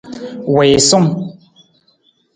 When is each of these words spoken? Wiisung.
Wiisung. 0.53 1.07